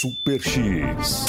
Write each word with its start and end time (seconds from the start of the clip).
Super 0.00 0.40
X. 0.40 1.26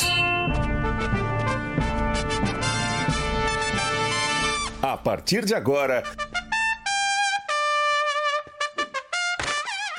A 4.82 4.96
partir 4.96 5.44
de 5.44 5.54
agora. 5.54 6.04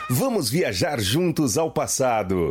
Vamos 0.08 0.48
viajar 0.48 0.98
juntos 1.03 1.58
ao 1.58 1.71
passado. 1.71 2.50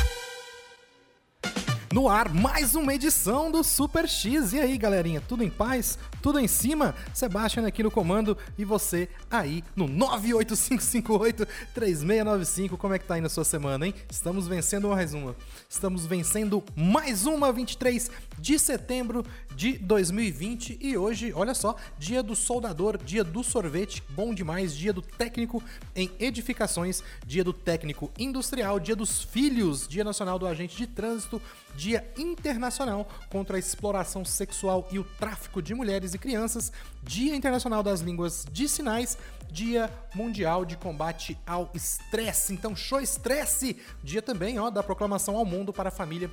No 1.91 2.07
ar, 2.07 2.33
mais 2.33 2.73
uma 2.73 2.93
edição 2.93 3.51
do 3.51 3.61
Super 3.65 4.07
X. 4.07 4.53
E 4.53 4.61
aí, 4.61 4.77
galerinha, 4.77 5.19
tudo 5.19 5.43
em 5.43 5.49
paz? 5.49 5.99
Tudo 6.21 6.39
em 6.39 6.47
cima? 6.47 6.95
Sebastian 7.13 7.67
aqui 7.67 7.83
no 7.83 7.91
comando 7.91 8.37
e 8.57 8.63
você 8.63 9.09
aí 9.29 9.61
no 9.75 9.89
985583695. 9.89 12.77
Como 12.77 12.93
é 12.93 12.99
que 12.99 13.05
tá 13.05 13.15
aí 13.15 13.21
na 13.21 13.27
sua 13.27 13.43
semana, 13.43 13.85
hein? 13.85 13.93
Estamos 14.09 14.47
vencendo 14.47 14.87
mais 14.87 15.13
uma. 15.13 15.35
Estamos 15.67 16.05
vencendo 16.05 16.63
mais 16.77 17.25
uma 17.25 17.51
23 17.51 18.09
de 18.39 18.57
setembro 18.57 19.25
de 19.53 19.77
2020 19.77 20.77
e 20.79 20.97
hoje, 20.97 21.33
olha 21.33 21.53
só, 21.53 21.75
dia 21.99 22.23
do 22.23 22.37
soldador, 22.37 22.97
dia 22.97 23.21
do 23.23 23.43
sorvete, 23.43 24.01
bom 24.11 24.33
demais, 24.33 24.73
dia 24.73 24.93
do 24.93 25.01
técnico 25.01 25.61
em 25.93 26.09
edificações, 26.19 27.03
dia 27.25 27.43
do 27.43 27.51
técnico 27.51 28.09
industrial, 28.17 28.79
dia 28.79 28.95
dos 28.95 29.21
filhos, 29.21 29.89
dia 29.89 30.05
nacional 30.05 30.39
do 30.39 30.47
agente 30.47 30.77
de 30.77 30.87
trânsito, 30.87 31.41
dia 31.81 32.07
internacional 32.15 33.09
contra 33.27 33.55
a 33.55 33.59
exploração 33.59 34.23
sexual 34.23 34.87
e 34.91 34.99
o 34.99 35.03
tráfico 35.03 35.63
de 35.63 35.73
mulheres 35.73 36.13
e 36.13 36.19
crianças, 36.19 36.71
dia 37.01 37.35
internacional 37.35 37.81
das 37.81 38.01
línguas 38.01 38.45
de 38.51 38.69
sinais, 38.69 39.17
dia 39.49 39.91
mundial 40.13 40.63
de 40.63 40.77
combate 40.77 41.35
ao 41.43 41.71
estresse. 41.73 42.53
Então, 42.53 42.75
show 42.75 43.01
estresse! 43.01 43.77
Dia 44.03 44.21
também, 44.21 44.59
ó, 44.59 44.69
da 44.69 44.83
proclamação 44.83 45.35
ao 45.35 45.43
mundo 45.43 45.73
para 45.73 45.89
a 45.89 45.91
família 45.91 46.29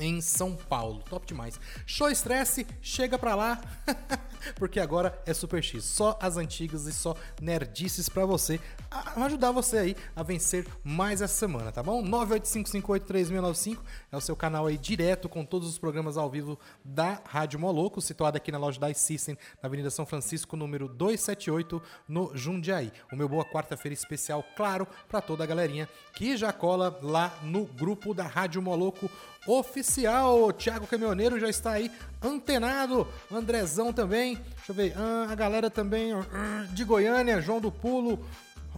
em 0.00 0.20
São 0.20 0.54
Paulo. 0.54 1.02
Top 1.08 1.26
demais. 1.26 1.58
Show 1.84 2.08
Estresse, 2.08 2.66
chega 2.80 3.18
pra 3.18 3.34
lá, 3.34 3.60
porque 4.56 4.78
agora 4.78 5.20
é 5.26 5.34
Super 5.34 5.62
X. 5.62 5.84
Só 5.84 6.16
as 6.22 6.36
antigas 6.36 6.86
e 6.86 6.92
só 6.92 7.16
nerdices 7.40 8.08
pra 8.08 8.24
você, 8.24 8.60
a- 8.90 9.24
ajudar 9.24 9.52
você 9.52 9.78
aí 9.78 9.96
a 10.16 10.22
vencer 10.22 10.66
mais 10.84 11.20
essa 11.22 11.34
semana, 11.34 11.70
tá 11.72 11.82
bom? 11.82 12.02
985583695 12.02 13.78
é 14.12 14.16
o 14.16 14.20
seu 14.20 14.34
canal 14.36 14.66
aí 14.66 14.76
direto 14.78 15.28
com 15.28 15.44
todos 15.44 15.68
os 15.68 15.78
programas 15.78 16.16
ao 16.16 16.28
vivo 16.30 16.58
da 16.84 17.20
Rádio 17.26 17.58
Moloco, 17.58 18.00
situado 18.00 18.36
aqui 18.36 18.50
na 18.52 18.58
loja 18.58 18.78
da 18.80 18.90
iSystem, 18.90 19.36
na 19.62 19.66
Avenida 19.68 19.90
São 19.90 20.06
Francisco, 20.06 20.56
número 20.56 20.88
278, 20.88 21.82
no 22.08 22.30
Jundiaí. 22.36 22.92
O 23.12 23.16
meu 23.16 23.28
boa 23.28 23.44
quarta-feira 23.44 23.92
especial, 23.94 24.44
claro, 24.56 24.86
pra 25.08 25.20
toda 25.20 25.44
a 25.44 25.46
galerinha 25.46 25.88
que 26.14 26.36
já 26.36 26.52
cola 26.52 26.98
lá 27.02 27.32
no 27.42 27.64
grupo 27.66 28.12
da 28.14 28.24
Rádio 28.24 28.60
Moloco 28.62 29.10
oficial. 29.46 30.52
Thiago 30.52 30.86
Caminhoneiro 30.86 31.38
já 31.38 31.48
está 31.48 31.72
aí 31.72 31.90
antenado. 32.22 33.06
Andrezão 33.30 33.92
também. 33.92 34.34
Deixa 34.56 34.72
eu 34.72 34.74
ver. 34.74 34.94
ah, 34.96 35.26
a 35.30 35.34
galera 35.34 35.70
também 35.70 36.12
ah, 36.12 36.66
de 36.72 36.84
Goiânia, 36.84 37.40
João 37.40 37.60
do 37.60 37.70
Pulo. 37.70 38.24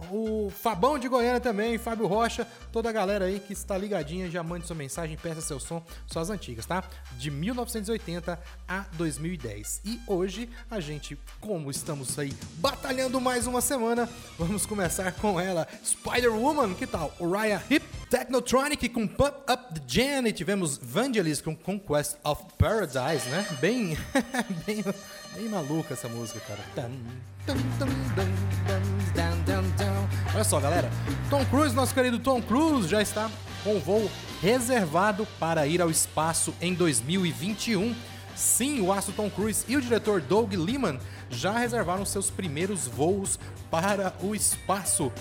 O 0.09 0.49
Fabão 0.49 0.97
de 0.97 1.07
Goiânia 1.07 1.39
também, 1.39 1.77
Fábio 1.77 2.07
Rocha, 2.07 2.47
toda 2.71 2.89
a 2.89 2.91
galera 2.91 3.25
aí 3.25 3.39
que 3.39 3.53
está 3.53 3.77
ligadinha, 3.77 4.29
já 4.29 4.41
mande 4.41 4.65
sua 4.65 4.75
mensagem, 4.75 5.17
peça 5.17 5.41
seu 5.41 5.59
som, 5.59 5.83
suas 6.07 6.29
antigas, 6.29 6.65
tá? 6.65 6.83
De 7.17 7.29
1980 7.29 8.39
a 8.67 8.85
2010. 8.93 9.81
E 9.85 9.99
hoje 10.07 10.49
a 10.69 10.79
gente, 10.79 11.17
como 11.39 11.69
estamos 11.69 12.17
aí 12.17 12.33
batalhando 12.55 13.21
mais 13.21 13.47
uma 13.47 13.61
semana, 13.61 14.09
vamos 14.37 14.65
começar 14.65 15.11
com 15.13 15.39
ela, 15.39 15.67
Spider-Woman, 15.83 16.73
que 16.73 16.87
tal? 16.87 17.13
Uriah 17.19 17.61
Heep, 17.69 17.85
Technotronic 18.09 18.89
com 18.89 19.07
Pump 19.07 19.35
Up 19.49 19.73
the 19.73 19.81
Jam 19.87 20.27
e 20.27 20.33
tivemos 20.33 20.77
Vangelis 20.77 21.41
com 21.41 21.55
Conquest 21.55 22.17
of 22.23 22.43
Paradise, 22.57 23.29
né? 23.29 23.45
Bem, 23.61 23.97
bem, 24.65 24.83
bem 25.35 25.49
maluca 25.49 25.93
essa 25.93 26.09
música, 26.09 26.39
cara. 26.41 26.61
Tum, 26.75 26.91
tum, 27.45 27.57
tum, 27.79 29.00
Olha 30.33 30.45
só, 30.45 30.61
galera. 30.61 30.89
Tom 31.29 31.45
Cruise, 31.45 31.75
nosso 31.75 31.93
querido 31.93 32.17
Tom 32.17 32.41
Cruise, 32.41 32.87
já 32.87 33.01
está 33.01 33.29
com 33.65 33.79
voo 33.79 34.09
reservado 34.41 35.27
para 35.37 35.67
ir 35.67 35.81
ao 35.81 35.91
espaço 35.91 36.53
em 36.61 36.73
2021. 36.73 37.93
Sim, 38.33 38.79
o 38.79 38.93
astro 38.93 39.13
Tom 39.13 39.29
Cruise 39.29 39.65
e 39.67 39.75
o 39.75 39.81
diretor 39.81 40.21
Doug 40.21 40.53
Liman 40.53 40.97
já 41.29 41.57
reservaram 41.57 42.05
seus 42.05 42.29
primeiros 42.29 42.87
voos 42.87 43.37
para 43.69 44.13
o 44.21 44.33
espaço. 44.33 45.11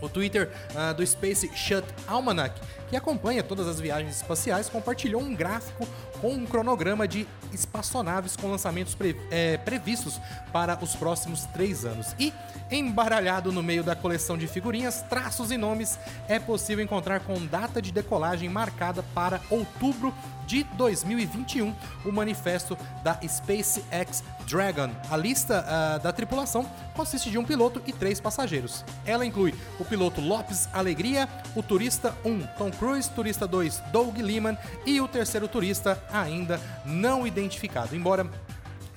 O 0.00 0.08
Twitter 0.08 0.50
ah, 0.74 0.92
do 0.92 1.06
Space 1.06 1.50
Shut 1.54 1.84
Almanac, 2.06 2.60
que 2.88 2.96
acompanha 2.96 3.42
todas 3.42 3.66
as 3.66 3.80
viagens 3.80 4.16
espaciais, 4.16 4.68
compartilhou 4.68 5.20
um 5.22 5.34
gráfico 5.34 5.86
com 6.20 6.32
um 6.32 6.46
cronograma 6.46 7.06
de 7.08 7.26
espaçonaves 7.52 8.36
com 8.36 8.50
lançamentos 8.50 8.94
pre- 8.94 9.16
eh, 9.30 9.58
previstos 9.58 10.20
para 10.52 10.78
os 10.82 10.94
próximos 10.94 11.44
três 11.46 11.84
anos. 11.84 12.14
E, 12.18 12.32
embaralhado 12.70 13.52
no 13.52 13.62
meio 13.62 13.82
da 13.82 13.94
coleção 13.96 14.36
de 14.36 14.46
figurinhas, 14.46 15.02
traços 15.02 15.50
e 15.50 15.56
nomes, 15.56 15.98
é 16.28 16.38
possível 16.38 16.84
encontrar 16.84 17.20
com 17.20 17.44
data 17.46 17.80
de 17.82 17.90
decolagem 17.92 18.48
marcada 18.48 19.02
para 19.14 19.40
outubro 19.50 20.12
de 20.46 20.62
2021 20.74 21.74
o 22.04 22.12
manifesto 22.12 22.78
da 23.02 23.18
SpaceX 23.26 24.22
Dragon. 24.46 24.90
A 25.10 25.16
lista 25.16 25.64
ah, 25.66 25.98
da 25.98 26.12
tripulação 26.12 26.64
consiste 26.94 27.30
de 27.30 27.38
um 27.38 27.44
piloto 27.44 27.82
e 27.86 27.92
três 27.92 28.20
passageiros. 28.20 28.84
Ela 29.04 29.26
inclui 29.26 29.54
o 29.78 29.84
piloto 29.84 30.20
Lopes 30.20 30.68
Alegria, 30.72 31.28
o 31.54 31.62
turista 31.62 32.14
1 32.24 32.46
Tom 32.58 32.70
Cruise, 32.70 33.10
turista 33.10 33.46
2 33.46 33.82
Doug 33.92 34.16
Liman 34.18 34.56
e 34.84 35.00
o 35.00 35.08
terceiro 35.08 35.48
turista 35.48 36.02
ainda 36.12 36.60
não 36.84 37.26
identificado. 37.26 37.94
Embora 37.94 38.26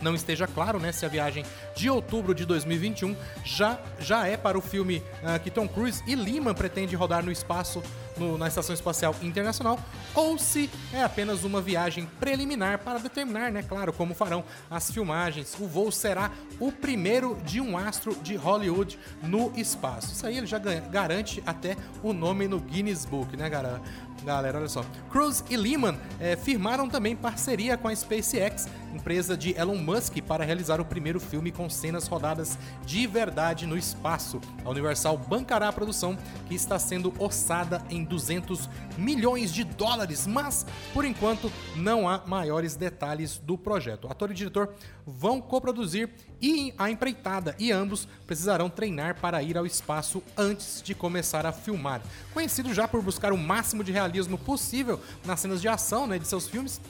não 0.02 0.16
esteja 0.16 0.48
claro 0.48 0.80
né, 0.80 0.92
se 0.92 1.06
a 1.06 1.10
viagem 1.10 1.44
de 1.76 1.90
outubro 1.90 2.34
de 2.34 2.46
2021 2.46 3.16
já, 3.44 3.78
já 4.00 4.28
é 4.28 4.38
para 4.38 4.58
o 4.58 4.62
filme 4.62 5.04
ah, 5.24 5.38
que 5.40 5.52
Tom 5.52 5.68
Cruise 5.68 6.04
e 6.08 6.16
Lima 6.16 6.54
pretende 6.54 6.96
rodar 6.96 7.24
no 7.24 7.32
espaço 7.32 7.84
no- 8.20 8.38
na 8.38 8.48
Estação 8.48 8.74
Espacial 8.74 9.16
Internacional 9.22 9.80
ou 10.14 10.38
se 10.38 10.70
é 10.94 11.02
apenas 11.04 11.44
uma 11.44 11.62
viagem 11.62 12.06
preliminar 12.20 12.80
para 12.80 13.00
determinar, 13.00 13.52
né, 13.52 13.64
claro, 13.64 13.94
como 13.94 14.14
farão 14.14 14.44
as 14.70 14.92
filmagens. 14.92 15.56
O 15.60 15.68
voo 15.68 15.92
será 15.92 16.32
o 16.60 16.72
primeiro 16.72 17.38
de 17.46 17.60
um 17.62 17.78
astro 17.78 18.16
de 18.22 18.36
Hollywood 18.36 19.00
no 19.24 19.52
espaço. 19.56 20.14
Isso 20.14 20.26
aí 20.26 20.38
ele 20.38 20.48
já 20.48 20.60
garante 20.60 21.42
até 21.46 21.76
o 22.04 22.14
nome 22.14 22.48
no 22.48 22.60
Guinness 22.60 23.06
Book, 23.06 23.36
né, 23.38 23.50
galera? 23.50 23.82
Galera, 24.24 24.58
olha 24.60 24.68
só. 24.68 24.84
Cruz 25.10 25.44
e 25.50 25.56
Lehman 25.56 25.98
é, 26.20 26.36
firmaram 26.36 26.90
também 26.90 27.16
parceria 27.16 27.78
com 27.78 27.88
a 27.88 27.96
SpaceX, 27.96 28.68
empresa 28.94 29.38
de 29.38 29.58
Elon 29.58 29.78
Musk, 29.78 30.18
para 30.28 30.44
realizar 30.44 30.82
o 30.82 30.86
primeiro 30.86 31.22
filme 31.22 31.54
com 31.54 31.70
cenas 31.70 32.06
rodadas 32.06 32.58
de 32.86 33.08
verdade 33.08 33.66
no 33.66 33.78
espaço. 33.78 34.42
A 34.66 34.70
Universal 34.70 35.18
bancará 35.18 35.70
a 35.70 35.74
produção, 35.74 36.18
que 36.50 36.54
está 36.54 36.78
sendo 36.78 37.14
orçada 37.18 37.82
em 37.90 38.04
200 38.10 38.70
milhões 38.98 39.54
de 39.54 39.64
dólares, 39.64 40.28
mas, 40.28 40.66
por 40.94 41.06
enquanto, 41.06 41.52
não 41.76 42.10
há 42.10 42.24
maiores 42.26 42.76
detalhes 42.76 43.38
do 43.38 43.58
projeto. 43.58 44.08
Ator 44.10 44.32
e 44.32 44.34
diretor 44.34 44.74
vão 45.06 45.40
coproduzir 45.40 46.10
e 46.42 46.74
a 46.78 46.90
empreitada, 46.90 47.56
e 47.58 47.72
ambos 47.72 48.08
precisarão 48.26 48.70
treinar 48.70 49.20
para 49.22 49.42
ir 49.42 49.58
ao 49.58 49.66
espaço 49.66 50.22
antes 50.38 50.82
de 50.82 50.94
começar 50.94 51.46
a 51.46 51.52
filmar. 51.52 52.02
Conhecido 52.34 52.74
já 52.74 52.88
por 52.88 53.02
buscar 53.02 53.32
o 53.32 53.38
máximo 53.38 53.84
de 53.84 53.92
realismo 53.92 54.38
possível 54.38 55.00
nas 55.26 55.40
cenas 55.40 55.62
de 55.62 55.68
ação 55.68 56.08
né, 56.08 56.20
de 56.20 56.28
seus 56.28 56.48
filmes, 56.48 56.82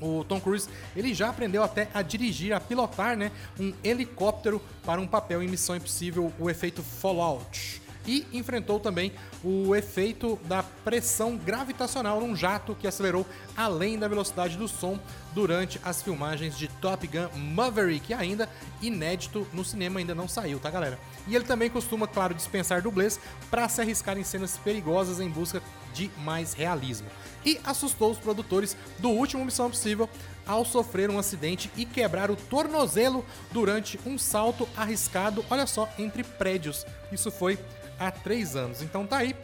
o 0.00 0.24
Tom 0.24 0.40
Cruise 0.40 0.68
ele 0.94 1.14
já 1.14 1.30
aprendeu 1.30 1.62
até 1.62 1.88
a 1.94 2.02
dirigir, 2.02 2.52
a 2.52 2.60
pilotar 2.60 3.16
né, 3.16 3.30
um 3.58 3.72
helicóptero 3.82 4.60
para 4.84 5.00
um 5.00 5.06
papel 5.06 5.42
em 5.42 5.48
Missão 5.48 5.76
Impossível, 5.76 6.32
o 6.38 6.50
efeito 6.50 6.82
Fallout 6.82 7.83
e 8.06 8.26
enfrentou 8.32 8.78
também 8.78 9.12
o 9.42 9.74
efeito 9.74 10.38
da 10.44 10.62
pressão 10.62 11.36
gravitacional 11.36 12.20
num 12.20 12.36
jato 12.36 12.74
que 12.74 12.86
acelerou 12.86 13.26
além 13.56 13.98
da 13.98 14.08
velocidade 14.08 14.56
do 14.56 14.68
som 14.68 14.98
durante 15.34 15.80
as 15.84 16.02
filmagens 16.02 16.56
de 16.56 16.68
Top 16.68 17.06
Gun 17.06 17.28
Maverick, 17.38 18.14
ainda 18.14 18.48
inédito 18.80 19.46
no 19.52 19.64
cinema 19.64 19.98
ainda 19.98 20.14
não 20.14 20.28
saiu, 20.28 20.58
tá 20.58 20.70
galera? 20.70 20.98
E 21.26 21.34
ele 21.34 21.44
também 21.44 21.70
costuma, 21.70 22.06
claro, 22.06 22.34
dispensar 22.34 22.82
dublês 22.82 23.18
para 23.50 23.68
se 23.68 23.80
arriscar 23.80 24.18
em 24.18 24.24
cenas 24.24 24.56
perigosas 24.58 25.20
em 25.20 25.28
busca 25.28 25.62
de 25.94 26.10
mais 26.18 26.52
realismo. 26.52 27.06
E 27.46 27.58
assustou 27.64 28.10
os 28.10 28.18
produtores 28.18 28.76
do 28.98 29.08
último 29.08 29.44
Missão 29.44 29.70
Possível 29.70 30.08
ao 30.46 30.64
sofrer 30.64 31.08
um 31.08 31.18
acidente 31.18 31.70
e 31.76 31.86
quebrar 31.86 32.30
o 32.30 32.36
tornozelo 32.36 33.24
durante 33.50 33.98
um 34.04 34.18
salto 34.18 34.68
arriscado, 34.76 35.44
olha 35.48 35.66
só, 35.66 35.88
entre 35.98 36.22
prédios. 36.22 36.84
Isso 37.10 37.30
foi 37.30 37.58
há 37.98 38.10
três 38.10 38.56
anos. 38.56 38.82
Então 38.82 39.06
tá 39.06 39.18
aí, 39.18 39.34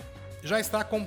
já 0.43 0.61
está 0.61 0.85
com 0.85 1.07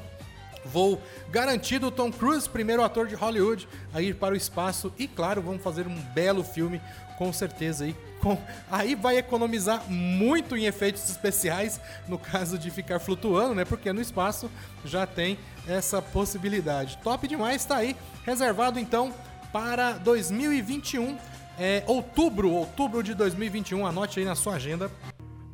voo 0.66 1.02
garantido 1.30 1.92
Tom 1.92 2.12
Cruise, 2.12 2.48
primeiro 2.48 2.84
ator 2.84 3.06
de 3.08 3.16
Hollywood 3.16 3.68
a 3.94 4.02
ir 4.02 4.16
para 4.16 4.34
o 4.34 4.38
espaço 4.38 4.94
e 4.98 5.08
claro, 5.08 5.42
vamos 5.42 5.62
fazer 5.62 5.86
um 5.88 5.96
belo 6.14 6.44
filme 6.44 6.82
com 7.18 7.32
certeza 7.34 7.84
aí. 7.84 7.96
Com... 8.24 8.42
Aí 8.72 8.96
vai 8.96 9.18
economizar 9.18 9.84
muito 9.92 10.56
em 10.56 10.64
efeitos 10.64 11.10
especiais 11.10 11.82
no 12.08 12.18
caso 12.18 12.58
de 12.58 12.72
ficar 12.72 12.98
flutuando, 12.98 13.54
né? 13.54 13.66
Porque 13.66 13.92
no 13.92 14.00
espaço 14.00 14.50
já 14.86 15.06
tem 15.06 15.38
essa 15.68 16.02
possibilidade. 16.02 16.98
Top 17.04 17.28
demais, 17.28 17.66
tá 17.66 17.76
aí. 17.76 17.98
Reservado 18.26 18.80
então 18.80 19.14
para 19.52 19.92
2021, 19.98 21.18
é, 21.60 21.84
outubro, 21.86 22.50
outubro 22.50 23.04
de 23.04 23.14
2021. 23.14 23.86
Anote 23.86 24.20
aí 24.20 24.26
na 24.26 24.36
sua 24.36 24.56
agenda. 24.56 24.90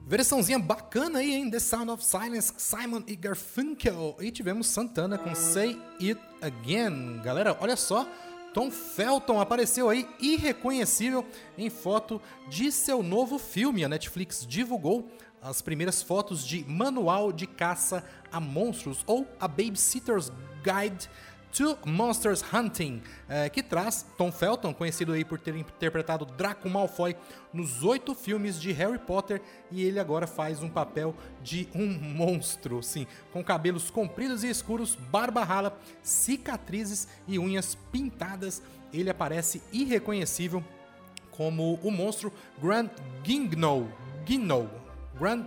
Versãozinha 0.06 0.60
bacana 0.60 1.20
aí, 1.20 1.34
hein? 1.34 1.50
The 1.50 1.60
Sound 1.60 1.90
of 1.90 2.06
Silence, 2.06 2.54
Simon 2.58 3.04
e 3.08 3.16
Garfunkel. 3.16 4.16
E 4.20 4.32
tivemos 4.32 4.68
Santana 4.68 5.18
com 5.18 5.34
Say 5.34 5.80
It 6.00 6.20
Again. 6.42 7.22
Galera, 7.24 7.58
olha 7.60 7.76
só. 7.76 8.08
Tom 8.54 8.72
Felton 8.72 9.40
apareceu 9.40 9.90
aí 9.90 10.08
irreconhecível 10.20 11.26
em 11.58 11.70
foto 11.70 12.22
de 12.48 12.72
seu 12.72 13.04
novo 13.04 13.38
filme. 13.38 13.84
A 13.84 13.90
Netflix 13.90 14.46
divulgou 14.48 15.10
as 15.42 15.62
primeiras 15.62 16.02
fotos 16.02 16.46
de 16.46 16.66
Manual 16.68 17.32
de 17.32 17.48
Caça 17.48 18.04
a 18.32 18.40
Monstros 18.40 19.04
ou 19.08 19.28
A 19.40 19.48
Babysitter's 19.48 20.32
Guide 20.64 21.10
to 21.52 21.78
Monsters 21.86 22.44
Hunting, 22.54 23.02
é, 23.28 23.50
que 23.50 23.64
traz 23.64 24.06
Tom 24.18 24.32
Felton, 24.32 24.74
conhecido 24.74 25.14
aí 25.14 25.26
por 25.26 25.40
ter 25.40 25.56
interpretado 25.56 26.26
Draco 26.26 26.70
Malfoy 26.70 27.16
nos 27.52 27.84
oito 27.84 28.14
filmes 28.14 28.62
de 28.62 28.72
Harry 28.72 29.00
Potter, 29.00 29.42
e 29.72 29.84
ele 29.84 30.00
agora 30.00 30.28
faz 30.28 30.62
um 30.62 30.70
papel 30.70 31.16
de 31.42 31.68
um 31.74 31.88
monstro, 31.88 32.82
sim, 32.84 33.08
com 33.32 33.44
cabelos 33.44 33.90
compridos 33.90 34.44
e 34.44 34.50
escuros, 34.50 34.96
barba 34.96 35.44
rala, 35.44 35.78
cicatrizes 36.04 37.08
e 37.28 37.40
unhas 37.40 37.76
pintadas. 37.92 38.62
Ele 38.92 39.10
aparece 39.10 39.62
irreconhecível 39.72 40.64
como 41.32 41.76
o 41.84 41.92
monstro 41.92 42.34
Grand 42.62 42.90
Gingnow, 43.24 43.88
Ginow, 44.26 44.70
Grand 45.18 45.46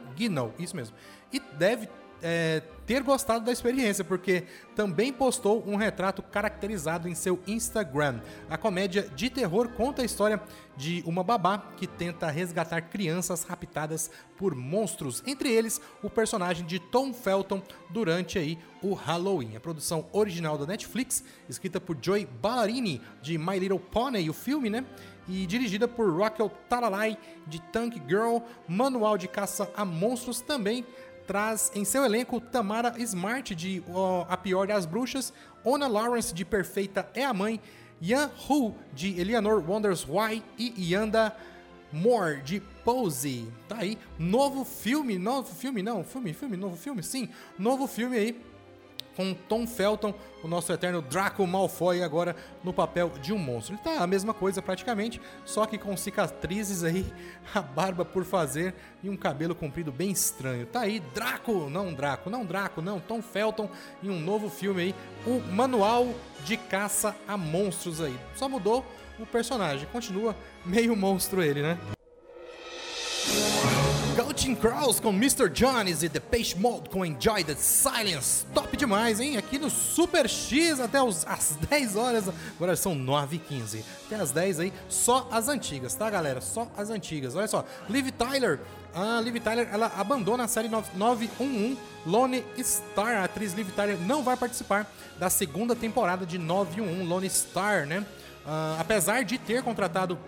isso 0.59 0.77
mesmo. 0.77 0.97
E 1.33 1.41
deve 1.41 1.89
é, 2.23 2.63
ter 2.87 3.03
gostado 3.03 3.45
da 3.45 3.53
experiência, 3.53 4.05
porque 4.05 4.45
também 4.75 5.13
postou 5.13 5.63
um 5.67 5.77
retrato 5.77 6.23
caracterizado 6.23 7.09
em 7.09 7.15
seu 7.15 7.41
Instagram. 7.47 8.21
A 8.49 8.57
comédia 8.57 9.09
de 9.15 9.29
terror 9.29 9.69
conta 9.71 10.03
a 10.03 10.05
história 10.05 10.41
de 10.77 11.03
uma 11.07 11.23
babá 11.23 11.59
que 11.77 11.87
tenta 11.87 12.31
resgatar 12.31 12.83
crianças 12.83 13.45
raptadas 13.45 14.11
por 14.37 14.55
monstros, 14.55 15.23
entre 15.27 15.51
eles 15.51 15.81
o 16.03 16.09
personagem 16.09 16.67
de 16.67 16.79
Tom 16.79 17.13
Felton 17.13 17.63
durante 17.91 18.39
aí 18.39 18.59
o 18.83 18.95
Halloween. 18.95 19.57
A 19.57 19.61
produção 19.61 20.07
original 20.13 20.57
da 20.57 20.67
Netflix, 20.67 21.23
escrita 21.49 21.81
por 21.81 21.97
Joy 22.01 22.27
Ballarini 22.41 23.01
de 23.21 23.37
My 23.37 23.59
Little 23.59 23.79
Pony, 23.79 24.29
o 24.29 24.33
filme, 24.33 24.71
né? 24.71 24.85
e 25.29 25.47
dirigida 25.47 25.87
por 25.87 26.19
Raquel 26.19 26.51
Talalay 26.69 27.17
de 27.47 27.61
Tank 27.61 28.01
Girl, 28.09 28.39
Manual 28.67 29.17
de 29.17 29.29
Caça 29.29 29.71
a 29.77 29.85
Monstros 29.85 30.41
também 30.41 30.85
traz 31.27 31.71
em 31.75 31.85
seu 31.85 32.05
elenco 32.05 32.41
Tamara 32.41 32.95
Smart 32.99 33.55
de 33.55 33.83
A 34.29 34.37
Pior 34.37 34.67
das 34.67 34.87
Bruxas, 34.87 35.33
Ona 35.65 35.87
Lawrence 35.87 36.35
de 36.35 36.45
Perfeita 36.45 37.09
é 37.15 37.25
a 37.25 37.33
Mãe, 37.33 37.61
Yan 38.03 38.31
Hu 38.49 38.75
de 38.93 39.19
Eleanor 39.21 39.63
Wonders 39.69 40.07
Why 40.09 40.43
e 40.59 40.93
Yanda 40.93 41.35
Moore 41.93 42.43
de 42.43 42.61
Pose. 42.85 43.47
Tá 43.69 43.79
aí, 43.79 43.99
novo 44.19 44.65
filme, 44.65 45.19
novo 45.19 45.55
filme 45.55 45.83
não, 45.83 46.03
filme, 46.03 46.33
filme, 46.33 46.57
novo 46.57 46.77
filme, 46.77 47.03
sim, 47.03 47.29
novo 47.59 47.87
filme 47.87 48.17
aí 48.17 48.52
com 49.17 49.35
Tom 49.35 49.67
Felton, 49.67 50.15
o 50.43 50.49
nosso 50.49 50.73
eterno 50.73 51.03
Draco 51.03 51.47
Malfoy, 51.47 52.03
agora 52.03 52.35
no 52.65 52.73
papel 52.73 53.11
de 53.21 53.33
um 53.33 53.39
monstro. 53.39 53.75
Ele 53.75 53.83
tá 53.83 54.03
a 54.03 54.07
mesma 54.07 54.33
coisa 54.35 54.61
praticamente, 54.61 55.21
só 55.45 55.67
que 55.67 55.79
com 55.79 55.97
cicatrizes 55.97 56.83
aí, 56.85 57.05
a 57.55 57.61
barba 57.61 58.05
por 58.05 58.25
fazer 58.25 58.75
e 59.03 59.09
um 59.09 59.17
cabelo 59.17 59.55
comprido 59.55 59.93
bem 59.93 60.11
estranho. 60.11 60.67
Tá 60.67 60.81
aí 60.81 61.01
Draco, 61.15 61.69
não 61.71 61.93
Draco, 61.93 62.31
não 62.31 62.45
Draco, 62.45 62.83
não, 62.83 63.01
Tom 63.01 63.23
Felton 63.23 63.69
em 64.03 64.11
um 64.11 64.21
novo 64.21 64.49
filme 64.49 64.83
aí, 64.83 64.95
o 65.27 65.41
Manual 65.53 66.09
de 66.45 66.57
Caça 66.57 67.15
a 67.27 67.37
Monstros 67.37 68.01
aí. 68.01 68.19
Só 68.35 68.49
mudou 68.49 68.85
o 69.19 69.27
personagem, 69.27 69.87
continua 69.93 70.35
meio 70.65 70.97
monstro 70.97 71.43
ele, 71.43 71.63
né? 71.63 71.79
Coaching 74.33 74.55
Crows 74.55 74.99
com 74.99 75.11
Mr. 75.11 75.47
Johnny's 75.51 76.03
e 76.03 76.09
The 76.09 76.19
Page 76.19 76.57
Mode 76.57 76.89
com 76.89 77.05
Enjoy 77.05 77.45
the 77.45 77.55
Silence. 77.55 78.47
Top 78.55 78.75
demais, 78.75 79.21
hein? 79.21 79.37
Aqui 79.37 79.59
no 79.59 79.69
Super 79.69 80.27
X 80.27 80.81
até 80.81 81.03
os, 81.03 81.27
as 81.27 81.59
10 81.69 81.97
horas. 82.01 82.25
Agora 82.57 82.75
são 82.75 82.95
9 82.95 83.37
h 83.37 83.45
15 83.47 83.85
Até 84.07 84.17
as 84.17 84.31
10 84.31 84.61
aí, 84.61 84.73
só 84.89 85.29
as 85.31 85.49
antigas, 85.49 85.95
tá, 85.95 86.09
galera? 86.09 86.41
Só 86.41 86.67
as 86.79 86.89
antigas. 86.89 87.37
Olha 87.37 87.47
só. 87.47 87.63
Liv 87.91 88.09
Tyler. 88.13 88.61
A 88.95 89.21
Liv 89.21 89.37
Tyler, 89.37 89.69
ela 89.71 89.93
abandona 89.99 90.45
a 90.45 90.49
série 90.49 90.69
911. 90.69 91.77
Lone 92.07 92.43
Star, 92.63 93.17
a 93.17 93.25
atriz 93.25 93.53
Liv 93.53 93.69
Tyler, 93.73 93.99
não 93.99 94.23
vai 94.23 94.39
participar 94.39 94.91
da 95.19 95.29
segunda 95.29 95.77
temporada 95.77 96.25
de 96.25 96.39
911 96.39 97.03
Lone 97.03 97.29
Star, 97.29 97.85
né? 97.85 97.99
Uh, 98.47 98.81
apesar 98.81 99.25
de 99.25 99.37
ter 99.37 99.63
contratado 99.63 100.19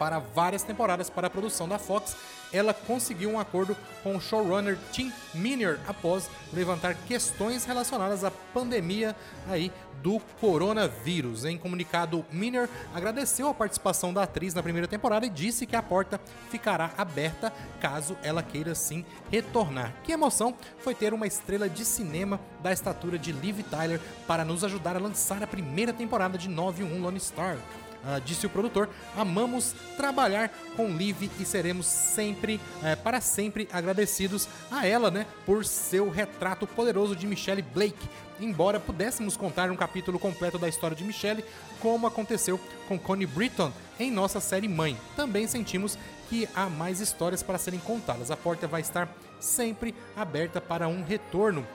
para 0.00 0.18
várias 0.18 0.62
temporadas 0.62 1.10
para 1.10 1.26
a 1.26 1.30
produção 1.30 1.68
da 1.68 1.78
Fox, 1.78 2.16
ela 2.50 2.72
conseguiu 2.72 3.28
um 3.28 3.38
acordo 3.38 3.76
com 4.02 4.16
o 4.16 4.20
showrunner 4.20 4.78
Tim 4.90 5.12
Miner 5.34 5.78
após 5.86 6.30
levantar 6.54 6.94
questões 7.06 7.66
relacionadas 7.66 8.24
à 8.24 8.30
pandemia 8.30 9.14
aí 9.46 9.70
do 10.02 10.18
coronavírus. 10.40 11.44
Em 11.44 11.58
comunicado, 11.58 12.24
Miner 12.32 12.66
agradeceu 12.94 13.46
a 13.48 13.52
participação 13.52 14.10
da 14.10 14.22
atriz 14.22 14.54
na 14.54 14.62
primeira 14.62 14.88
temporada 14.88 15.26
e 15.26 15.28
disse 15.28 15.66
que 15.66 15.76
a 15.76 15.82
porta 15.82 16.18
ficará 16.48 16.92
aberta 16.96 17.52
caso 17.78 18.16
ela 18.22 18.42
queira 18.42 18.74
sim 18.74 19.04
retornar. 19.30 19.92
Que 20.02 20.12
emoção 20.12 20.54
foi 20.78 20.94
ter 20.94 21.12
uma 21.12 21.26
estrela 21.26 21.68
de 21.68 21.84
cinema 21.84 22.40
da 22.62 22.72
estatura 22.72 23.18
de 23.18 23.32
Liv 23.32 23.62
Tyler 23.64 24.00
para 24.26 24.46
nos 24.46 24.64
ajudar 24.64 24.96
a 24.96 25.00
lançar 25.00 25.42
a 25.42 25.46
primeira 25.46 25.92
temporada 25.92 26.38
de 26.38 26.48
9-1 26.48 27.02
Lone 27.02 27.20
Star. 27.20 27.58
Uh, 28.02 28.20
disse 28.24 28.46
o 28.46 28.50
produtor, 28.50 28.88
amamos 29.14 29.74
trabalhar 29.96 30.50
com 30.74 30.88
Liv 30.88 31.30
e 31.38 31.44
seremos 31.44 31.84
sempre, 31.84 32.56
uh, 32.56 32.96
para 33.02 33.20
sempre 33.20 33.68
agradecidos 33.70 34.48
a 34.70 34.86
ela, 34.86 35.10
né, 35.10 35.26
por 35.44 35.64
seu 35.66 36.08
retrato 36.08 36.66
poderoso 36.66 37.14
de 37.14 37.26
Michelle 37.26 37.60
Blake. 37.60 38.08
Embora 38.40 38.80
pudéssemos 38.80 39.36
contar 39.36 39.70
um 39.70 39.76
capítulo 39.76 40.18
completo 40.18 40.58
da 40.58 40.66
história 40.66 40.96
de 40.96 41.04
Michelle, 41.04 41.44
como 41.78 42.06
aconteceu 42.06 42.58
com 42.88 42.98
Connie 42.98 43.26
Britton 43.26 43.70
em 43.98 44.10
nossa 44.10 44.40
série 44.40 44.66
Mãe, 44.66 44.96
também 45.14 45.46
sentimos 45.46 45.98
que 46.30 46.48
há 46.54 46.70
mais 46.70 47.00
histórias 47.00 47.42
para 47.42 47.58
serem 47.58 47.80
contadas. 47.80 48.30
A 48.30 48.36
porta 48.36 48.66
vai 48.66 48.80
estar 48.80 49.14
sempre 49.38 49.94
aberta 50.16 50.58
para 50.58 50.88
um 50.88 51.04
retorno 51.04 51.66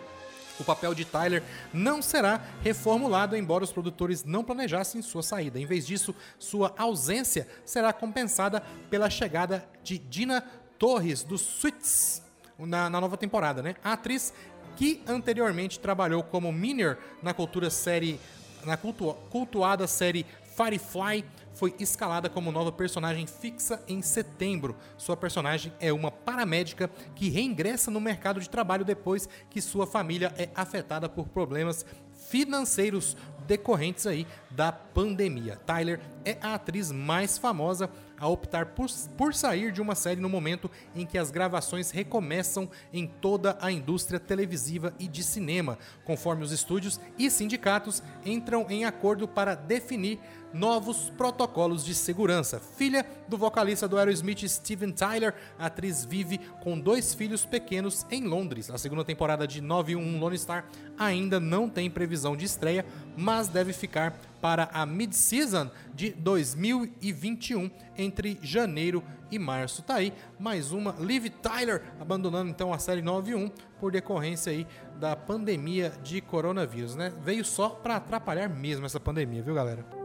O 0.60 0.64
papel 0.64 0.94
de 0.94 1.06
Tyler 1.06 1.44
não 1.74 2.02
será 2.02 2.42
reformulado, 2.62 3.36
embora 3.36 3.64
os 3.64 3.72
produtores 3.72 4.24
não 4.24 4.44
planejassem 4.44 5.02
sua 5.02 5.22
saída. 5.22 5.60
Em 5.60 5.66
vez 5.66 5.86
disso, 5.86 6.16
sua 6.40 6.74
ausência 6.78 7.48
será 7.66 7.92
compensada 7.92 8.62
pela 8.90 9.10
chegada 9.10 9.68
de 9.84 9.98
Dina 9.98 10.42
Torres, 10.80 11.24
do 11.24 11.38
Suits, 11.38 12.22
na, 12.58 12.90
na 12.90 13.02
nova 13.02 13.18
temporada. 13.18 13.62
Né? 13.62 13.76
A 13.84 13.94
atriz 13.94 14.34
que 14.76 15.02
anteriormente 15.08 15.80
trabalhou 15.80 16.24
como 16.24 16.52
Miner 16.52 16.98
na 17.22 17.34
cultura 17.34 17.70
série 17.70 18.20
na 18.66 18.76
cultu 18.76 19.14
cultuada 19.30 19.86
série 19.88 20.26
Firefly, 20.56 21.24
foi 21.56 21.74
escalada 21.80 22.30
como 22.30 22.52
nova 22.52 22.72
personagem 22.72 23.26
fixa 23.26 23.82
em 23.88 24.02
setembro. 24.02 24.76
Sua 24.98 25.18
personagem 25.18 25.74
é 25.80 25.92
uma 25.92 26.12
paramédica 26.12 26.90
que 27.16 27.30
reingressa 27.30 27.90
no 27.90 28.00
mercado 28.00 28.40
de 28.40 28.50
trabalho 28.50 28.86
depois 28.86 29.28
que 29.50 29.62
sua 29.62 29.88
família 29.88 30.34
é 30.38 30.50
afetada 30.54 31.10
por 31.10 31.28
problemas 31.30 31.86
financeiros 32.30 33.16
decorrentes 33.48 34.06
aí 34.06 34.28
da 34.50 34.72
pandemia. 34.72 35.58
Tyler 35.66 36.00
é 36.24 36.38
a 36.42 36.56
atriz 36.56 36.92
mais 36.92 37.38
famosa 37.38 37.90
a 38.18 38.28
optar 38.28 38.68
por, 38.68 38.90
por 39.18 39.34
sair 39.34 39.72
de 39.72 39.82
uma 39.82 39.94
série 39.94 40.22
no 40.22 40.30
momento 40.30 40.72
em 40.96 41.06
que 41.06 41.18
as 41.18 41.30
gravações 41.30 41.92
recomeçam 41.92 42.70
em 42.92 43.06
toda 43.06 43.58
a 43.62 43.72
indústria 43.72 44.20
televisiva 44.20 44.94
e 44.98 45.08
de 45.08 45.24
cinema, 45.24 45.78
conforme 46.04 46.44
os 46.44 46.52
estúdios 46.52 47.00
e 47.18 47.30
sindicatos 47.30 48.02
entram 48.26 48.66
em 48.70 48.86
acordo 48.86 49.28
para 49.28 49.54
definir 49.54 50.20
novos 50.56 51.12
protocolos 51.18 51.84
de 51.84 51.94
segurança. 51.94 52.60
Filha 52.60 53.06
do 53.28 53.38
vocalista 53.38 53.90
do 53.90 53.98
Aerosmith 53.98 54.48
Steven 54.48 54.92
Tyler, 54.92 55.36
a 55.60 55.66
atriz 55.66 56.06
vive 56.06 56.40
com 56.64 56.80
dois 56.80 57.14
filhos 57.14 57.46
pequenos 57.46 58.06
em 58.10 58.24
Londres. 58.24 58.70
A 58.70 58.78
segunda 58.78 59.04
temporada 59.04 59.46
de 59.46 59.60
911 59.60 60.18
Lone 60.18 60.38
Star 60.38 60.66
ainda 60.98 61.42
não 61.42 61.68
tem 61.68 61.92
previsão 61.92 62.38
de 62.38 62.46
estreia, 62.46 62.86
mas 63.18 63.50
deve 63.50 63.74
ficar 63.74 64.18
para 64.42 64.70
a 64.72 64.86
mid-season 64.86 65.70
de 65.94 66.12
2021 66.12 67.70
entre 67.98 68.40
janeiro 68.42 69.04
e 69.30 69.38
março. 69.38 69.82
Tá 69.82 69.96
aí 69.96 70.14
mais 70.40 70.72
uma 70.72 70.96
Liv 71.00 71.28
Tyler 71.42 71.82
abandonando 72.00 72.50
então 72.50 72.72
a 72.72 72.80
série 72.80 73.02
91 73.02 73.50
por 73.80 73.92
decorrência 73.92 74.54
aí 74.54 74.66
da 75.00 75.18
pandemia 75.18 75.92
de 76.02 76.22
coronavírus, 76.22 76.96
né? 76.96 77.12
Veio 77.24 77.44
só 77.44 77.70
para 77.70 77.98
atrapalhar 77.98 78.48
mesmo 78.48 78.86
essa 78.86 79.00
pandemia, 79.00 79.44
viu, 79.44 79.54
galera? 79.54 80.05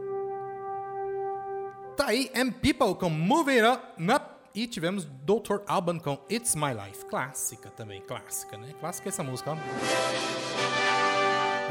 Tá 1.95 2.07
aí 2.07 2.31
M 2.33 2.51
People 2.51 2.95
com 2.95 3.09
Move 3.09 3.51
It 3.51 3.67
Up, 3.67 4.03
up. 4.03 4.31
E 4.53 4.67
tivemos 4.67 5.05
Dr. 5.05 5.61
Alban 5.65 5.97
com 5.97 6.19
It's 6.29 6.55
My 6.55 6.73
Life. 6.73 7.05
Clássica 7.05 7.69
também, 7.69 8.01
clássica, 8.01 8.57
né? 8.57 8.73
Clássica 8.79 9.07
essa 9.07 9.23
música, 9.23 9.51
ó. 9.51 11.00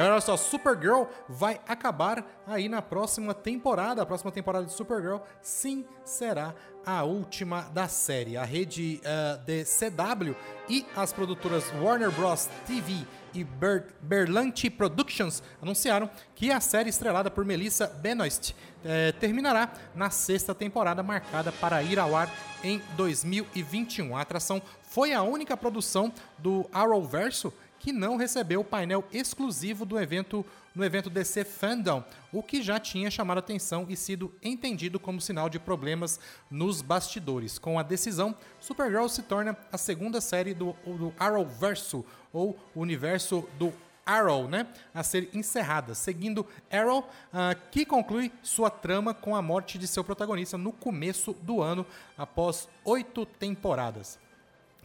Galera, 0.01 0.15
olha 0.15 0.23
só, 0.23 0.35
Supergirl 0.35 1.03
vai 1.29 1.61
acabar 1.69 2.25
aí 2.47 2.71
na 2.71 2.81
próxima 2.81 3.35
temporada. 3.35 4.01
A 4.01 4.07
próxima 4.07 4.33
temporada 4.33 4.65
de 4.65 4.73
Supergirl, 4.73 5.19
sim, 5.43 5.85
será 6.03 6.55
a 6.87 7.03
última 7.05 7.69
da 7.75 7.87
série. 7.87 8.35
A 8.35 8.43
rede 8.43 8.99
uh, 9.05 9.45
de 9.45 9.63
CW 9.63 10.35
e 10.71 10.87
as 10.97 11.13
produtoras 11.13 11.71
Warner 11.83 12.11
Bros. 12.13 12.49
TV 12.67 13.07
e 13.35 13.45
Ber 13.45 13.89
Berlanti 14.01 14.71
Productions 14.71 15.43
anunciaram 15.61 16.09
que 16.35 16.51
a 16.51 16.61
série 16.61 16.89
estrelada 16.89 17.31
por 17.31 17.45
Melissa 17.45 17.87
Benoist 17.87 18.55
eh, 18.83 19.13
terminará 19.13 19.71
na 19.95 20.11
sexta 20.11 20.55
temporada, 20.55 21.03
marcada 21.03 21.53
para 21.53 21.81
ir 21.83 21.99
ao 21.99 22.17
ar 22.17 22.29
em 22.65 22.83
2021. 22.97 24.17
A 24.17 24.23
atração 24.23 24.61
foi 24.83 25.13
a 25.13 25.23
única 25.23 25.57
produção 25.57 26.13
do 26.39 26.69
Arrowverso 26.73 27.53
que 27.81 27.93
não 27.93 28.17
recebeu 28.17 28.61
o 28.61 28.65
painel 28.65 29.05
exclusivo 29.13 29.85
do 29.85 29.99
evento 29.99 30.47
no 30.73 30.85
evento 30.85 31.11
DC 31.11 31.45
Fandom, 31.45 32.05
o 32.33 32.45
que 32.45 32.63
já 32.63 32.79
tinha 32.79 33.11
chamado 33.11 33.39
atenção 33.39 33.87
e 33.89 33.97
sido 33.97 34.33
entendido 34.41 35.01
como 35.01 35.21
sinal 35.21 35.51
de 35.51 35.59
problemas 35.59 36.21
nos 36.49 36.81
bastidores. 36.81 37.59
Com 37.59 37.77
a 37.77 37.83
decisão, 37.83 38.37
Supergirl 38.61 39.09
se 39.09 39.23
torna 39.23 39.57
a 39.73 39.77
segunda 39.77 40.21
série 40.21 40.55
do, 40.55 40.77
do 40.87 41.13
Arrowverso, 41.19 42.05
ou 42.33 42.57
universo 42.77 43.49
do 43.59 43.73
Arrow, 44.07 44.49
né, 44.49 44.67
a 44.95 45.03
ser 45.03 45.29
encerrada, 45.35 45.95
seguindo 45.95 46.47
Arrow, 46.71 47.01
uh, 47.01 47.61
que 47.71 47.85
conclui 47.85 48.33
sua 48.43 48.71
trama 48.71 49.13
com 49.13 49.35
a 49.35 49.43
morte 49.43 49.79
de 49.79 49.87
seu 49.87 50.05
protagonista 50.05 50.57
no 50.57 50.73
começo 50.73 51.33
do 51.43 51.61
ano, 51.61 51.85
após 52.17 52.69
oito 52.85 53.27
temporadas. 53.27 54.19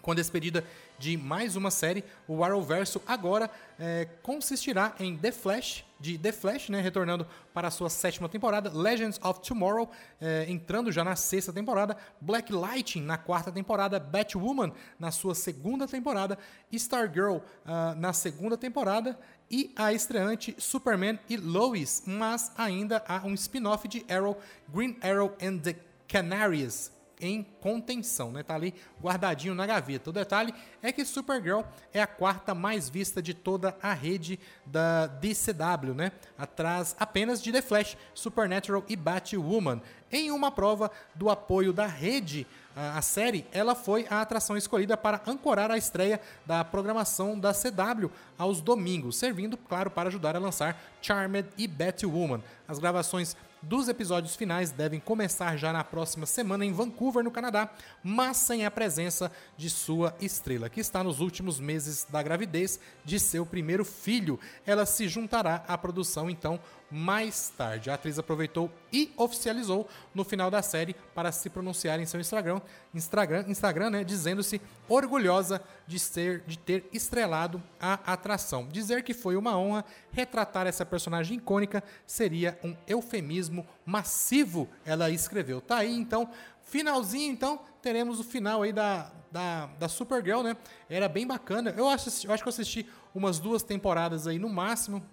Com 0.06 0.12
a 0.12 0.14
despedida 0.14 0.64
de 1.00 1.18
mais 1.18 1.56
uma 1.56 1.72
série, 1.72 2.04
o 2.28 2.44
Arrowverso 2.44 3.02
agora 3.08 3.50
é, 3.80 4.08
consistirá 4.22 4.94
em 5.00 5.18
The 5.18 5.32
Flash, 5.32 5.84
de 6.00 6.16
The 6.16 6.32
Flash, 6.32 6.70
né, 6.70 6.80
retornando 6.80 7.26
para 7.52 7.70
a 7.70 7.72
sua 7.72 7.90
sétima 7.90 8.30
temporada, 8.30 8.72
Legends 8.72 9.20
of 9.24 9.40
Tomorrow, 9.40 9.90
é, 10.22 10.46
entrando 10.48 10.92
já 10.92 11.04
na 11.04 11.16
sexta 11.16 11.52
temporada, 11.52 11.98
Black 12.22 12.54
Lightning 12.54 13.04
na 13.04 13.18
quarta 13.18 13.52
temporada, 13.52 14.00
Batwoman 14.00 14.72
na 15.00 15.10
sua 15.10 15.34
segunda 15.34 15.88
temporada, 15.88 16.38
Stargirl 16.72 17.38
uh, 17.38 17.96
na 17.98 18.14
segunda 18.14 18.56
temporada 18.56 19.18
e 19.50 19.74
a 19.76 19.92
estreante 19.92 20.56
Superman 20.60 21.18
e 21.28 21.36
Lois, 21.36 22.04
mas 22.06 22.52
ainda 22.56 23.04
há 23.08 23.26
um 23.26 23.34
spin-off 23.34 23.88
de 23.88 24.06
Arrow, 24.08 24.38
Green 24.72 25.00
Arrow 25.02 25.36
and 25.42 25.58
the 25.58 25.76
Canaries, 26.08 26.92
em 27.26 27.44
contenção, 27.60 28.32
né? 28.32 28.44
Tá 28.44 28.56
ali 28.56 28.74
guardadinho 29.02 29.56
na 29.56 29.66
gaveta. 29.66 30.10
O 30.10 30.14
detalhe 30.14 30.54
é 30.82 30.92
que 30.92 31.04
Supergirl 31.06 31.62
é 31.94 32.02
a 32.02 32.08
quarta 32.08 32.54
mais 32.54 32.90
vista 32.90 33.22
de 33.22 33.34
toda 33.34 33.76
a 33.82 33.94
rede 33.94 34.40
da 34.66 35.08
DCW, 35.08 35.94
né? 35.94 36.12
Atrás 36.38 36.96
apenas 37.00 37.42
de 37.42 37.52
The 37.52 37.62
Flash, 37.62 37.98
Supernatural 38.14 38.84
e 38.88 38.96
Batwoman. 38.96 39.82
Em 40.12 40.32
uma 40.32 40.52
prova 40.52 40.92
do 41.14 41.30
apoio 41.30 41.74
da 41.74 41.88
rede 41.88 42.48
a 42.76 43.02
série, 43.02 43.48
ela 43.54 43.74
foi 43.74 44.06
a 44.10 44.20
atração 44.20 44.58
escolhida 44.58 44.98
para 44.98 45.22
ancorar 45.26 45.72
a 45.72 45.78
estreia 45.78 46.20
da 46.46 46.62
programação 46.62 47.40
da 47.40 47.54
CW 47.54 48.12
aos 48.38 48.60
domingos, 48.60 49.16
servindo, 49.16 49.56
claro, 49.56 49.90
para 49.90 50.10
ajudar 50.10 50.36
a 50.36 50.40
lançar 50.40 50.78
Charmed 51.02 51.48
e 51.58 51.70
Batwoman. 51.70 52.44
As 52.68 52.78
gravações 52.78 53.38
dos 53.68 53.88
episódios 53.90 54.36
finais 54.36 54.72
devem 54.72 55.00
começar 55.00 55.58
já 55.58 55.74
na 55.74 55.84
próxima 55.84 56.28
semana 56.28 56.64
em 56.64 56.72
Vancouver, 56.72 57.24
no 57.24 57.32
Canadá, 57.32 57.70
mas 58.04 58.38
sem 58.38 58.64
a 58.64 58.70
presença 58.70 59.32
de 59.58 59.72
sua 59.72 60.16
estrela, 60.22 60.70
que 60.70 60.80
está 60.80 61.04
nos 61.04 61.20
últimos 61.20 61.60
meses 61.60 62.06
da 62.08 62.22
gravidez 62.22 62.80
de 63.04 63.20
seu 63.20 63.44
primeiro 63.44 63.84
filho. 63.84 64.40
Ela 64.68 64.86
se 64.86 65.08
juntará 65.08 65.66
à 65.68 65.76
produção 65.78 66.30
então 66.30 66.60
mais 66.90 67.50
tarde. 67.50 67.90
A 67.90 67.96
atriz 67.96 68.20
aproveitou 68.20 68.72
e 68.92 69.12
oficializou 69.18 69.88
no 70.14 70.24
final 70.24 70.50
da 70.50 70.62
série 70.62 70.96
para 71.14 71.32
se 71.32 71.50
pronunciar 71.50 72.00
em 72.00 72.06
seu 72.06 72.20
Instagram, 72.20 72.62
Instagram, 72.94 73.46
Instagram 73.48 73.90
né, 73.90 74.04
dizendo-se 74.04 74.62
orgulhosa 74.88 75.62
de, 75.88 76.00
ser, 76.00 76.42
de 76.46 76.58
ter 76.58 76.88
estrelado 76.94 77.62
a 77.80 77.94
atração. 78.14 78.68
Dizer 78.68 79.04
que 79.04 79.14
foi 79.14 79.36
uma 79.36 79.58
honra 79.58 79.84
retratar 80.12 80.68
essa 80.68 80.86
personagem 80.86 81.38
icônica 81.38 81.84
seria 82.06 82.58
um 82.64 82.76
eufemismo 82.88 83.66
massivo, 83.86 84.70
ela 84.86 85.10
escreveu. 85.10 85.60
Tá 85.60 85.78
aí, 85.78 85.94
então, 85.94 86.30
finalzinho, 86.64 87.32
então, 87.32 87.60
teremos 87.82 88.20
o 88.20 88.24
final 88.24 88.64
aí 88.64 88.72
da, 88.72 89.12
da, 89.32 89.68
da 89.80 89.88
Supergirl, 89.88 90.42
né? 90.42 90.56
Era 90.90 91.10
bem 91.10 91.28
bacana. 91.28 91.74
Eu, 91.76 91.90
assisti, 91.90 92.28
eu 92.28 92.34
acho 92.34 92.42
que 92.42 92.48
eu 92.48 92.54
assisti 92.54 92.90
umas 93.14 93.40
duas 93.40 93.64
temporadas 93.64 94.28
aí 94.28 94.40
no 94.40 94.50
máximo, 94.50 95.04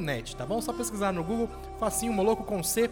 .net, 0.00 0.34
tá 0.34 0.46
bom? 0.46 0.60
Só 0.60 0.72
pesquisar 0.72 1.12
no 1.12 1.22
Google, 1.22 1.48
facinho, 1.78 2.12
Moloco 2.12 2.44
com 2.44 2.62
C, 2.62 2.90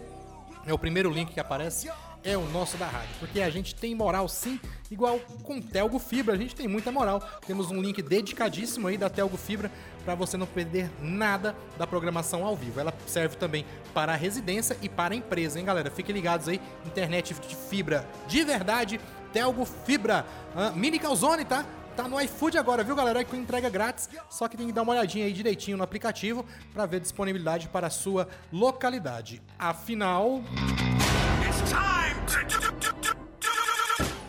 é 0.65 0.73
o 0.73 0.77
primeiro 0.77 1.09
link 1.09 1.33
que 1.33 1.39
aparece 1.39 1.89
é 2.23 2.37
o 2.37 2.47
nosso 2.49 2.77
da 2.77 2.85
rádio, 2.85 3.09
porque 3.19 3.41
a 3.41 3.49
gente 3.49 3.73
tem 3.73 3.95
moral 3.95 4.27
sim, 4.27 4.59
igual 4.91 5.19
com 5.43 5.59
Telgo 5.59 5.97
Fibra, 5.97 6.35
a 6.35 6.37
gente 6.37 6.55
tem 6.55 6.67
muita 6.67 6.91
moral. 6.91 7.19
Temos 7.47 7.71
um 7.71 7.81
link 7.81 8.01
dedicadíssimo 8.01 8.87
aí 8.87 8.97
da 8.97 9.09
Telgo 9.09 9.37
Fibra 9.37 9.71
para 10.05 10.13
você 10.13 10.37
não 10.37 10.45
perder 10.45 10.89
nada 11.01 11.55
da 11.77 11.87
programação 11.87 12.45
ao 12.45 12.55
vivo. 12.55 12.79
Ela 12.79 12.93
serve 13.07 13.37
também 13.37 13.65
para 13.93 14.13
a 14.13 14.15
residência 14.15 14.77
e 14.81 14.89
para 14.89 15.13
a 15.13 15.17
empresa, 15.17 15.59
hein, 15.59 15.65
galera? 15.65 15.89
Fiquem 15.89 16.13
ligados 16.13 16.47
aí, 16.47 16.61
internet 16.85 17.33
de 17.33 17.55
fibra 17.55 18.07
de 18.27 18.43
verdade, 18.43 18.99
Telgo 19.33 19.65
Fibra, 19.65 20.25
uh, 20.55 20.75
mini 20.75 20.99
calzone, 20.99 21.45
tá? 21.45 21.65
Tá 21.95 22.07
no 22.07 22.19
iFood 22.21 22.57
agora, 22.57 22.83
viu, 22.83 22.95
galera? 22.95 23.21
É 23.21 23.23
com 23.23 23.35
entrega 23.35 23.69
grátis, 23.69 24.09
só 24.29 24.47
que 24.47 24.55
tem 24.55 24.67
que 24.67 24.73
dar 24.73 24.83
uma 24.83 24.93
olhadinha 24.93 25.25
aí 25.25 25.33
direitinho 25.33 25.77
no 25.77 25.83
aplicativo 25.83 26.45
para 26.73 26.85
ver 26.85 27.01
disponibilidade 27.01 27.67
para 27.67 27.87
a 27.87 27.89
sua 27.89 28.27
localidade. 28.51 29.41
Afinal. 29.59 30.41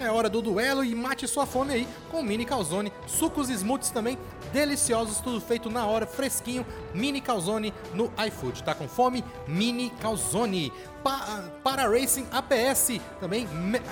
É 0.00 0.10
hora 0.10 0.28
do 0.28 0.42
duelo 0.42 0.84
e 0.84 0.92
mate 0.96 1.28
sua 1.28 1.46
fome 1.46 1.72
aí 1.72 1.88
com 2.10 2.24
mini 2.24 2.44
calzone, 2.44 2.92
sucos 3.06 3.48
e 3.48 3.54
smoothies 3.54 3.92
também 3.92 4.18
deliciosos, 4.52 5.20
tudo 5.20 5.40
feito 5.40 5.70
na 5.70 5.86
hora, 5.86 6.06
fresquinho, 6.06 6.66
mini 6.92 7.20
calzone 7.20 7.72
no 7.94 8.12
iFood. 8.26 8.62
Tá 8.64 8.74
com 8.74 8.88
fome? 8.88 9.24
Mini 9.46 9.90
calzone. 10.00 10.72
Pa 11.02 11.42
para 11.62 11.88
Racing 11.88 12.26
APS, 12.30 13.00
também 13.20 13.48